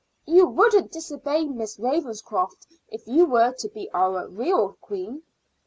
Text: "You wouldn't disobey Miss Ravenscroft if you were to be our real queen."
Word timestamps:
"You 0.25 0.47
wouldn't 0.47 0.91
disobey 0.91 1.45
Miss 1.45 1.77
Ravenscroft 1.77 2.65
if 2.87 3.05
you 3.05 3.27
were 3.27 3.53
to 3.53 3.69
be 3.69 3.87
our 3.93 4.27
real 4.27 4.73
queen." 4.81 5.21